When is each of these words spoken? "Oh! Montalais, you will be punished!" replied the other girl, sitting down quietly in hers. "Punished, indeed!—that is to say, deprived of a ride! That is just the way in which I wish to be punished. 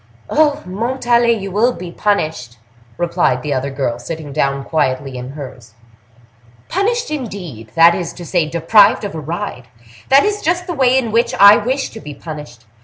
"Oh! 0.31 0.63
Montalais, 0.65 1.37
you 1.37 1.51
will 1.51 1.73
be 1.73 1.91
punished!" 1.91 2.57
replied 2.97 3.43
the 3.43 3.53
other 3.53 3.69
girl, 3.69 3.99
sitting 3.99 4.33
down 4.33 4.63
quietly 4.63 5.15
in 5.15 5.33
hers. 5.33 5.75
"Punished, 6.69 7.11
indeed!—that 7.11 7.93
is 7.93 8.11
to 8.13 8.25
say, 8.25 8.49
deprived 8.49 9.03
of 9.03 9.13
a 9.13 9.19
ride! 9.19 9.67
That 10.09 10.25
is 10.25 10.41
just 10.41 10.65
the 10.65 10.73
way 10.73 10.97
in 10.97 11.11
which 11.11 11.35
I 11.39 11.55
wish 11.57 11.91
to 11.91 11.99
be 11.99 12.15
punished. 12.15 12.65